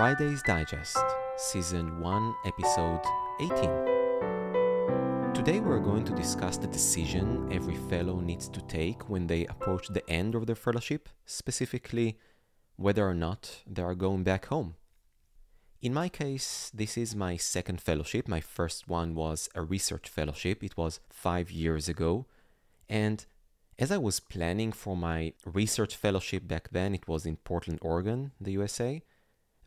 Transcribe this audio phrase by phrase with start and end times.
[0.00, 0.96] Friday's Digest,
[1.36, 3.02] Season 1, Episode
[3.38, 3.60] 18.
[5.34, 9.88] Today we're going to discuss the decision every fellow needs to take when they approach
[9.88, 12.18] the end of their fellowship, specifically
[12.76, 14.76] whether or not they are going back home.
[15.82, 18.26] In my case, this is my second fellowship.
[18.26, 20.64] My first one was a research fellowship.
[20.64, 22.24] It was five years ago.
[22.88, 23.26] And
[23.78, 28.32] as I was planning for my research fellowship back then, it was in Portland, Oregon,
[28.40, 29.02] the USA,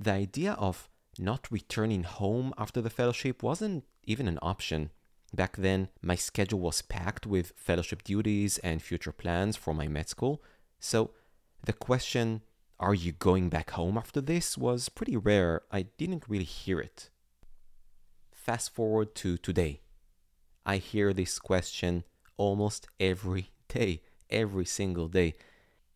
[0.04, 4.92] the idea of not returning home after the fellowship wasn't even an option.
[5.34, 10.10] Back then, my schedule was packed with fellowship duties and future plans for my med
[10.10, 10.44] school.
[10.80, 11.12] So
[11.64, 12.42] the question,
[12.80, 15.62] are you going back home after this, was pretty rare.
[15.72, 17.10] I didn't really hear it.
[18.32, 19.82] Fast forward to today.
[20.66, 22.04] I hear this question
[22.38, 25.36] almost every day, every single day.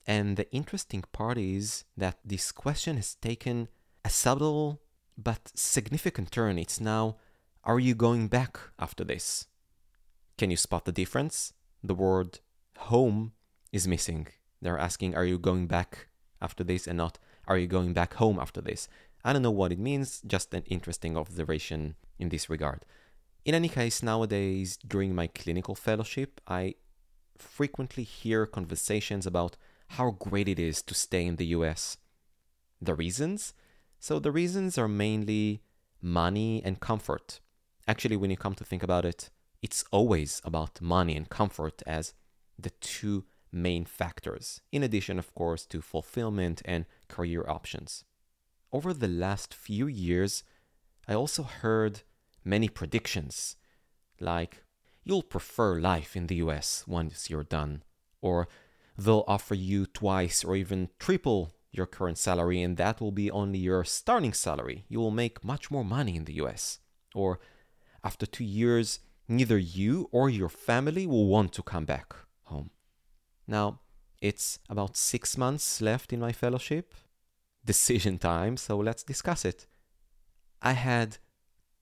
[0.06, 3.68] And the interesting part is that this question has taken
[4.08, 4.82] a subtle
[5.18, 6.58] but significant turn.
[6.58, 7.18] It's now,
[7.66, 9.48] are you going back after this?
[10.38, 11.52] Can you spot the difference?
[11.84, 12.40] The word
[12.92, 13.34] home
[13.74, 14.28] is missing.
[14.62, 16.08] They're asking, are you going back
[16.42, 18.88] after this and not, are you going back home after this?
[19.26, 22.86] I don't know what it means, just an interesting observation in this regard.
[23.44, 26.76] In any case, nowadays, during my clinical fellowship, I
[27.38, 29.58] frequently hear conversations about
[29.98, 31.98] how great it is to stay in the US.
[32.82, 33.54] The reasons?
[34.00, 35.62] So, the reasons are mainly
[36.02, 37.40] money and comfort.
[37.88, 39.30] Actually, when you come to think about it,
[39.62, 42.14] it's always about money and comfort as
[42.60, 48.04] the two main factors, in addition, of course, to fulfillment and career options.
[48.72, 50.44] Over the last few years,
[51.08, 52.02] I also heard
[52.44, 53.56] many predictions,
[54.20, 54.64] like
[55.04, 57.84] you'll prefer life in the US once you're done,
[58.22, 58.48] or
[58.98, 63.60] they'll offer you twice or even triple your current salary, and that will be only
[63.60, 64.86] your starting salary.
[64.88, 66.80] You will make much more money in the US.
[67.14, 67.40] Or
[68.04, 72.70] after two years, neither you or your family will want to come back home.
[73.48, 73.80] Now,
[74.22, 76.94] it's about six months left in my fellowship.
[77.64, 79.68] Decision time, so let's discuss it.
[80.62, 81.18] I had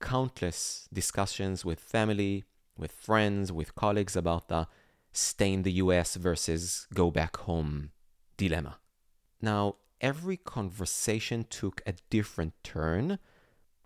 [0.00, 2.44] countless discussions with family,
[2.76, 4.68] with friends, with colleagues about the
[5.12, 7.90] stay in the US versus go back home
[8.36, 8.78] dilemma.
[9.40, 13.18] Now, every conversation took a different turn,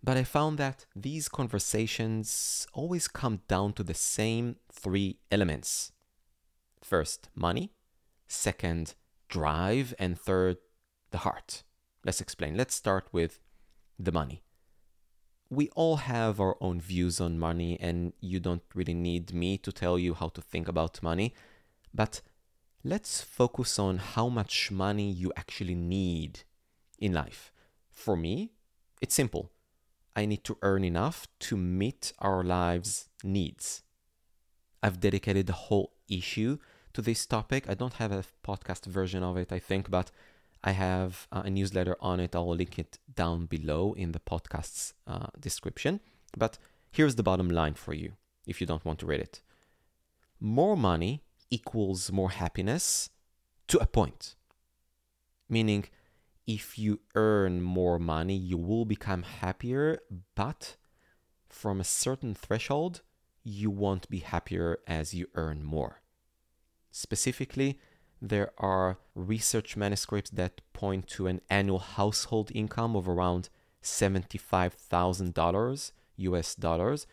[0.03, 5.93] but I found that these conversations always come down to the same three elements
[6.83, 7.73] First, money.
[8.27, 8.95] Second,
[9.29, 9.95] drive.
[9.99, 10.59] And third,
[11.11, 11.63] the heart.
[12.05, 12.57] Let's explain.
[12.57, 13.41] Let's start with
[13.99, 14.43] the money.
[15.51, 19.73] We all have our own views on money, and you don't really need me to
[19.73, 21.35] tell you how to think about money.
[21.93, 22.23] But
[22.85, 26.41] let's focus on how much money you actually need
[26.99, 27.53] in life.
[27.91, 28.53] For me,
[29.01, 29.51] it's simple.
[30.17, 33.83] I need to earn enough to meet our lives' needs.
[34.83, 36.59] I've dedicated the whole issue
[36.95, 37.69] to this topic.
[37.69, 40.11] I don't have a podcast version of it, I think, but
[40.65, 42.35] I have uh, a newsletter on it.
[42.35, 46.01] I'll link it down below in the podcast's uh, description.
[46.37, 46.59] But
[46.91, 48.13] here's the bottom line for you
[48.47, 49.43] if you don't want to read it
[50.41, 53.11] more money equals more happiness
[53.69, 54.35] to a point.
[55.49, 55.87] Meaning,
[56.47, 59.99] if you earn more money, you will become happier,
[60.35, 60.77] but
[61.49, 63.03] from a certain threshold,
[63.43, 66.03] you won't be happier as you earn more.
[66.91, 67.79] Specifically,
[68.21, 73.49] there are research manuscripts that point to an annual household income of around
[73.83, 77.07] $75,000 US dollars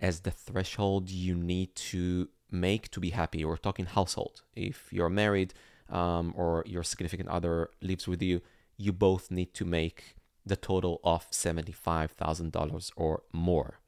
[0.00, 3.44] as the threshold you need to make to be happy.
[3.44, 4.42] We're talking household.
[4.54, 5.54] If you're married
[5.88, 8.40] um, or your significant other lives with you,
[8.76, 13.78] you both need to make the total of $75,000 or more.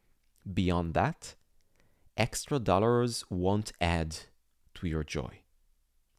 [0.52, 1.34] Beyond that,
[2.16, 4.16] extra dollars won't add
[4.74, 5.40] to your joy.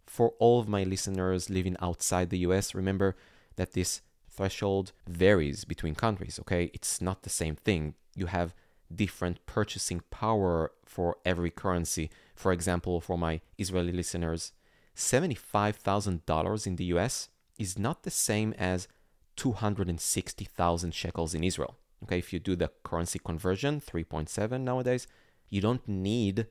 [0.06, 3.16] For all of my listeners living outside the US, remember
[3.56, 6.70] that this threshold varies between countries, okay?
[6.74, 7.96] It's not the same thing.
[8.16, 8.54] You have
[8.94, 12.10] different purchasing power for every currency.
[12.36, 14.52] For example, for my Israeli listeners,
[14.96, 18.88] $75,000 in the US is not the same as
[19.36, 21.78] 260,000 shekels in Israel.
[22.04, 25.08] Okay, if you do the currency conversion, 3.7 nowadays,
[25.50, 26.48] you don't need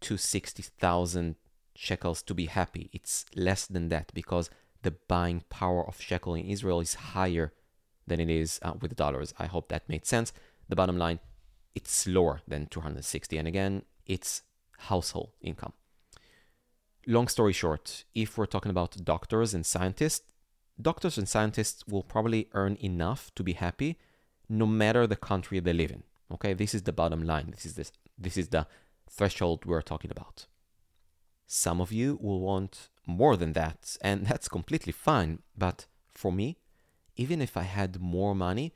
[0.00, 1.36] 260,000
[1.74, 2.90] shekels to be happy.
[2.92, 4.50] It's less than that because
[4.82, 7.52] the buying power of shekel in Israel is higher
[8.06, 9.34] than it is uh, with dollars.
[9.38, 10.32] I hope that made sense.
[10.68, 11.20] The bottom line,
[11.74, 13.36] it's lower than 260.
[13.36, 14.42] And again, it's
[14.78, 15.72] household income.
[17.06, 20.32] Long story short, if we're talking about doctors and scientists,
[20.80, 23.98] doctors and scientists will probably earn enough to be happy
[24.48, 26.02] no matter the country they live in.
[26.32, 27.50] Okay, this is the bottom line.
[27.50, 28.66] This is this this is the
[29.08, 30.46] threshold we're talking about.
[31.46, 35.40] Some of you will want more than that, and that's completely fine.
[35.56, 36.58] But for me,
[37.16, 38.72] even if I had more money,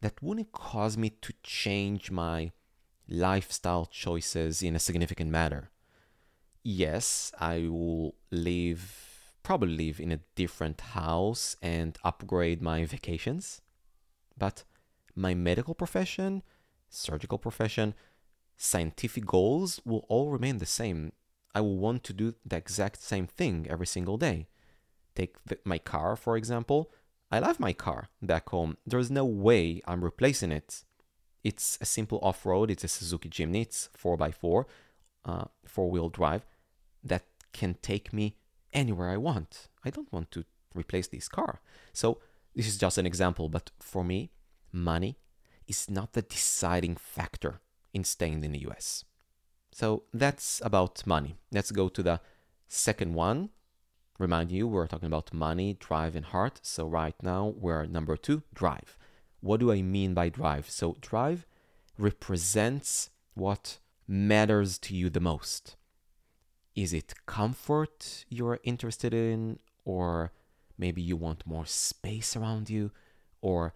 [0.00, 2.52] that wouldn't cause me to change my
[3.08, 5.70] lifestyle choices in a significant manner.
[6.62, 13.60] Yes, I will live, probably live in a different house and upgrade my vacations,
[14.36, 14.64] but
[15.14, 16.42] my medical profession,
[16.88, 17.94] surgical profession,
[18.56, 21.12] scientific goals will all remain the same.
[21.54, 24.48] I will want to do the exact same thing every single day.
[25.14, 26.92] Take the, my car, for example.
[27.30, 28.76] I love my car back home.
[28.86, 30.82] There's no way I'm replacing it.
[31.42, 34.64] It's a simple off road, it's a Suzuki Jimny, it's 4x4,
[35.24, 36.44] uh, four wheel drive
[37.02, 38.36] that can take me
[38.72, 39.68] anywhere I want.
[39.84, 40.44] I don't want to
[40.74, 41.60] replace this car.
[41.92, 42.18] So,
[42.54, 44.32] this is just an example, but for me,
[44.72, 45.16] money
[45.66, 47.60] is not the deciding factor
[47.94, 49.04] in staying in the US.
[49.72, 51.36] So that's about money.
[51.52, 52.20] Let's go to the
[52.68, 53.50] second one.
[54.20, 56.60] Remind you, we're talking about money, drive, and heart.
[56.60, 58.98] So right now we're number two, drive.
[59.40, 60.68] What do I mean by drive?
[60.68, 61.46] So drive
[61.96, 65.76] represents what matters to you the most.
[66.76, 70.32] Is it comfort you're interested in, or
[70.76, 72.90] maybe you want more space around you,
[73.40, 73.72] or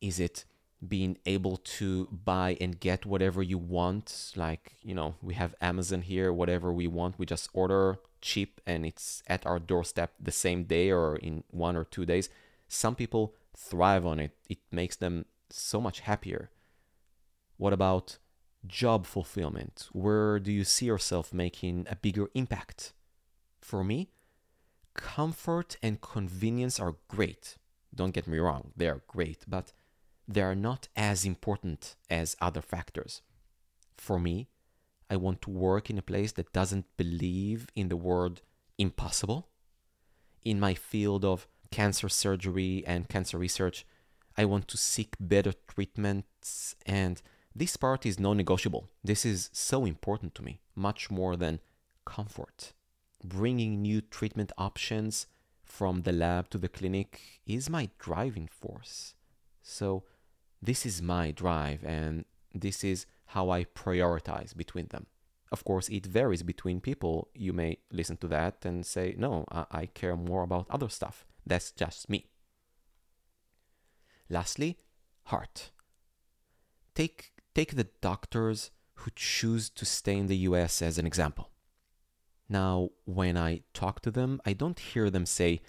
[0.00, 0.44] is it
[0.86, 4.32] being able to buy and get whatever you want.
[4.36, 8.86] Like, you know, we have Amazon here, whatever we want, we just order cheap and
[8.86, 12.28] it's at our doorstep the same day or in one or two days.
[12.68, 16.50] Some people thrive on it, it makes them so much happier.
[17.56, 18.18] What about
[18.66, 19.88] job fulfillment?
[19.92, 22.92] Where do you see yourself making a bigger impact?
[23.60, 24.08] For me,
[24.94, 27.56] comfort and convenience are great.
[27.94, 29.72] Don't get me wrong, they are great, but
[30.26, 33.22] they are not as important as other factors.
[33.96, 34.48] For me,
[35.10, 38.40] I want to work in a place that doesn't believe in the word
[38.78, 39.48] impossible.
[40.44, 43.86] In my field of cancer surgery and cancer research,
[44.36, 47.22] I want to seek better treatments, and
[47.54, 48.88] this part is non negotiable.
[49.02, 51.60] This is so important to me, much more than
[52.04, 52.72] comfort.
[53.22, 55.26] Bringing new treatment options
[55.64, 59.14] from the lab to the clinic is my driving force.
[59.62, 60.04] So,
[60.64, 62.24] this is my drive and
[62.54, 65.06] this is how I prioritize between them.
[65.52, 67.28] Of course, it varies between people.
[67.34, 71.26] You may listen to that and say, no, I, I care more about other stuff.
[71.46, 72.26] That's just me.
[74.30, 74.78] Lastly,
[75.24, 75.70] heart.
[76.94, 81.50] Take, take the doctors who choose to stay in the US as an example.
[82.48, 85.60] Now, when I talk to them, I don't hear them say,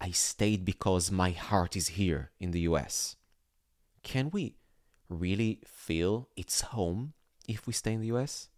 [0.00, 3.16] I stayed because my heart is here in the US
[4.04, 4.54] can we
[5.08, 7.14] really feel it's home
[7.48, 8.48] if we stay in the US?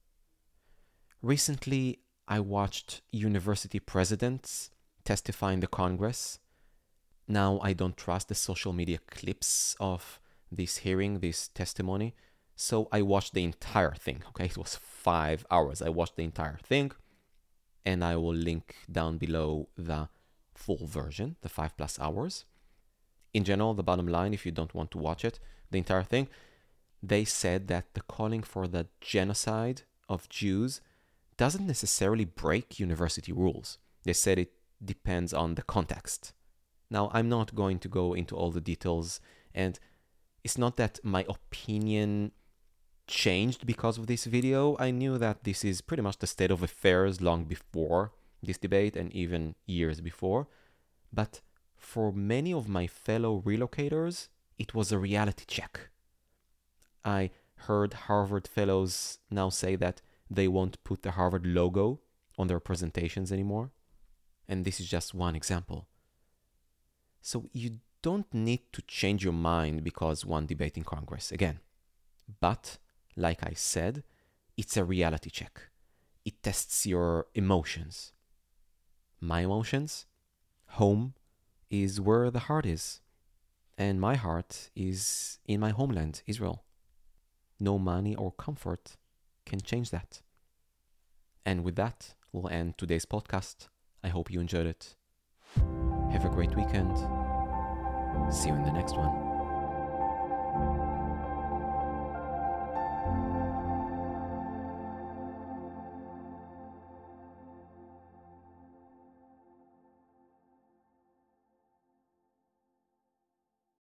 [1.23, 4.71] Recently, I watched university presidents
[5.05, 6.41] testify in the Congress.
[7.29, 10.21] Now I don't trust the social media clips of
[10.51, 12.15] this hearing, this testimony,
[12.55, 14.23] so I watched the entire thing.
[14.29, 15.81] Okay, it was five hours.
[15.81, 16.93] I watched the entire thing,
[17.85, 20.09] and I will link down below the
[20.55, 22.45] full version, the five plus hours
[23.37, 25.39] in general, the bottom line, if you don't want to watch it,
[25.71, 26.27] the entire thing,
[27.03, 30.81] they said that the calling for the genocide of Jews
[31.37, 33.77] doesn't necessarily break university rules.
[34.05, 34.53] They said it
[34.83, 36.33] depends on the context.
[36.91, 39.21] Now, I'm not going to go into all the details,
[39.55, 39.79] and
[40.43, 42.33] it's not that my opinion
[43.07, 44.77] changed because of this video.
[44.79, 48.13] I knew that this is pretty much the state of affairs long before
[48.43, 50.49] this debate and even years before.
[51.13, 51.43] But
[51.77, 54.29] for many of my fellow relocators,
[54.59, 55.91] it was a reality check.
[57.05, 57.31] I
[57.67, 62.01] heard Harvard fellows now say that they won't put the Harvard logo
[62.39, 63.71] on their presentations anymore.
[64.49, 65.89] And this is just one example.
[67.21, 71.61] So you don't need to change your mind because one debate in Congress again.
[72.41, 72.79] But,
[73.17, 74.05] like I said,
[74.57, 75.63] it's a reality check.
[76.25, 78.13] It tests your emotions.
[79.21, 80.07] My emotions?
[80.71, 81.15] Home,
[81.71, 83.01] is where the heart is.
[83.79, 86.65] And my heart is in my homeland, Israel.
[87.61, 88.97] No money or comfort
[89.45, 90.23] can change that.
[91.45, 93.69] And with that, we'll end today's podcast.
[94.03, 94.97] I hope you enjoyed it.
[96.11, 96.97] Have a great weekend.
[98.33, 99.36] See you in the next one.